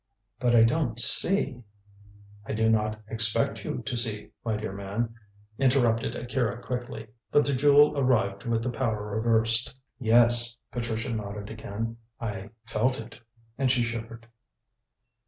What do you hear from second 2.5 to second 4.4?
do not expect you to see,